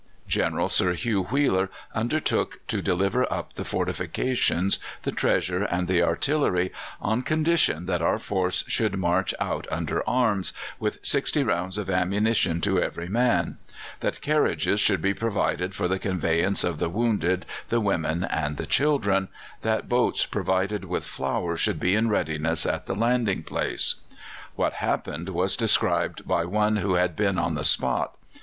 General 0.27 0.67
Sir 0.67 0.93
Hugh 0.93 1.25
Wheeler 1.25 1.69
undertook 1.93 2.59
to 2.67 2.81
deliver 2.81 3.31
up 3.31 3.53
the 3.53 3.63
fortifications, 3.63 4.79
the 5.03 5.11
treasure, 5.11 5.61
and 5.63 5.87
the 5.87 6.01
artillery 6.01 6.71
on 6.99 7.21
condition 7.21 7.85
that 7.85 8.01
our 8.01 8.17
force 8.17 8.63
should 8.67 8.97
march 8.97 9.31
out 9.39 9.67
under 9.69 10.01
arms, 10.09 10.53
with 10.79 10.97
sixty 11.03 11.43
rounds 11.43 11.77
of 11.77 11.87
ammunition 11.87 12.61
to 12.61 12.81
every 12.81 13.07
man; 13.09 13.59
that 13.99 14.21
carriages 14.21 14.79
should 14.79 15.03
be 15.03 15.13
provided 15.13 15.75
for 15.75 15.87
the 15.87 15.99
conveyance 15.99 16.63
of 16.63 16.79
the 16.79 16.89
wounded, 16.89 17.45
the 17.69 17.79
women, 17.79 18.23
and 18.23 18.57
the 18.57 18.65
children; 18.65 19.27
that 19.61 19.87
boats 19.87 20.25
provided 20.25 20.85
with 20.85 21.03
flour 21.03 21.55
should 21.55 21.79
be 21.79 21.93
in 21.93 22.09
readiness 22.09 22.65
at 22.65 22.87
the 22.87 22.95
landing 22.95 23.43
place. 23.43 23.97
What 24.55 24.73
happened 24.81 25.29
was 25.29 25.55
described 25.55 26.27
by 26.27 26.45
one 26.45 26.77
who 26.77 26.95
had 26.95 27.15
been 27.15 27.37
on 27.37 27.53
the 27.53 27.63
spot. 27.63 28.15